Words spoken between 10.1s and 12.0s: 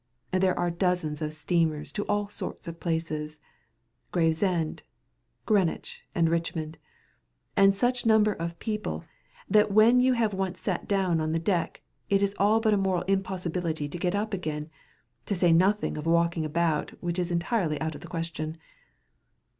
have once sat down on the deck,